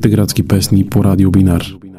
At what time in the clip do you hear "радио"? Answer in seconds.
1.04-1.30